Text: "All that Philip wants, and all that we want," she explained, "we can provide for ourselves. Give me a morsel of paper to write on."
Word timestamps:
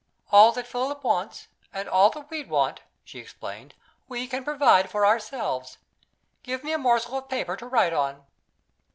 "All 0.31 0.51
that 0.53 0.65
Philip 0.65 1.03
wants, 1.03 1.47
and 1.71 1.87
all 1.87 2.09
that 2.09 2.31
we 2.31 2.43
want," 2.43 2.79
she 3.03 3.19
explained, 3.19 3.75
"we 4.07 4.25
can 4.25 4.43
provide 4.43 4.89
for 4.89 5.05
ourselves. 5.05 5.77
Give 6.41 6.63
me 6.63 6.73
a 6.73 6.79
morsel 6.79 7.19
of 7.19 7.29
paper 7.29 7.55
to 7.57 7.67
write 7.67 7.93
on." 7.93 8.25